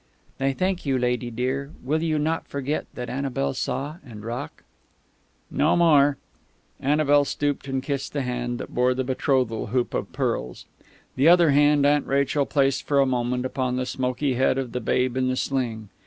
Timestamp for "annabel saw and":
3.07-4.25